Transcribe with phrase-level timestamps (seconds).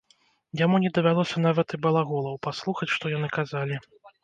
[0.61, 3.81] Яму не давялося нават і балаголаў паслухаць, што яны казалі.